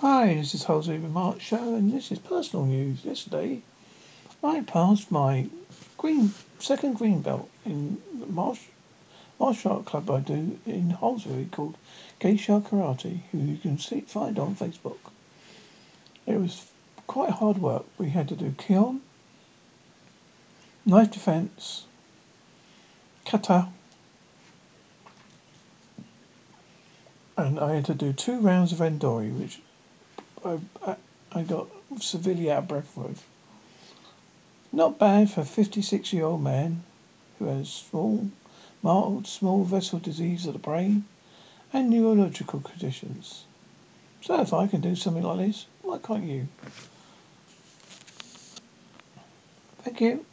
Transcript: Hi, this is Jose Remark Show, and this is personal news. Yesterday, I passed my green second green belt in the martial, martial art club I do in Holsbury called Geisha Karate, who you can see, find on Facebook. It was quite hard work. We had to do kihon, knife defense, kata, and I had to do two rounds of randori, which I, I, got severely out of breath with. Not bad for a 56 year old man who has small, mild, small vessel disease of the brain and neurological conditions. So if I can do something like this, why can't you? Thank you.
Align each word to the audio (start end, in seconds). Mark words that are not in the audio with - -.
Hi, 0.00 0.34
this 0.34 0.54
is 0.54 0.64
Jose 0.64 0.94
Remark 0.94 1.40
Show, 1.40 1.74
and 1.74 1.90
this 1.90 2.12
is 2.12 2.18
personal 2.18 2.66
news. 2.66 3.02
Yesterday, 3.02 3.62
I 4.44 4.60
passed 4.60 5.10
my 5.10 5.48
green 5.96 6.34
second 6.58 6.98
green 6.98 7.22
belt 7.22 7.48
in 7.64 8.02
the 8.12 8.26
martial, 8.26 8.74
martial 9.40 9.72
art 9.72 9.86
club 9.86 10.10
I 10.10 10.20
do 10.20 10.58
in 10.66 10.90
Holsbury 10.90 11.46
called 11.50 11.78
Geisha 12.20 12.60
Karate, 12.60 13.20
who 13.32 13.38
you 13.38 13.56
can 13.56 13.78
see, 13.78 14.02
find 14.02 14.38
on 14.38 14.54
Facebook. 14.54 14.98
It 16.26 16.38
was 16.38 16.66
quite 17.06 17.30
hard 17.30 17.56
work. 17.56 17.86
We 17.96 18.10
had 18.10 18.28
to 18.28 18.36
do 18.36 18.50
kihon, 18.50 19.00
knife 20.84 21.10
defense, 21.10 21.86
kata, 23.24 23.68
and 27.38 27.58
I 27.58 27.76
had 27.76 27.86
to 27.86 27.94
do 27.94 28.12
two 28.12 28.38
rounds 28.40 28.72
of 28.72 28.80
randori, 28.80 29.32
which 29.32 29.62
I, 30.44 30.96
I, 31.32 31.42
got 31.42 31.68
severely 32.00 32.50
out 32.50 32.64
of 32.64 32.68
breath 32.68 32.96
with. 32.96 33.24
Not 34.72 34.98
bad 34.98 35.30
for 35.30 35.40
a 35.40 35.44
56 35.44 36.12
year 36.12 36.24
old 36.24 36.42
man 36.42 36.82
who 37.38 37.46
has 37.46 37.68
small, 37.68 38.28
mild, 38.82 39.26
small 39.26 39.64
vessel 39.64 39.98
disease 39.98 40.46
of 40.46 40.52
the 40.52 40.58
brain 40.58 41.04
and 41.72 41.90
neurological 41.90 42.60
conditions. 42.60 43.44
So 44.22 44.40
if 44.40 44.52
I 44.52 44.66
can 44.66 44.80
do 44.80 44.96
something 44.96 45.22
like 45.22 45.46
this, 45.46 45.66
why 45.82 45.98
can't 45.98 46.24
you? 46.24 46.48
Thank 49.82 50.00
you. 50.00 50.26